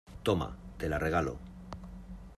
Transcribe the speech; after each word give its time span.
toma, 0.23 0.57
te 0.79 0.89
la 0.89 0.97
regalo. 0.97 1.37